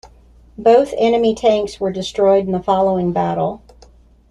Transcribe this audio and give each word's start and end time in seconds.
Both 0.57 0.95
enemy 0.97 1.35
tanks 1.35 1.79
were 1.79 1.91
destroyed 1.91 2.47
in 2.47 2.53
the 2.53 2.63
following 2.63 3.13
battle. 3.13 3.61